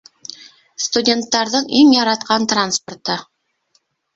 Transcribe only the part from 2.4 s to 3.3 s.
транспорты!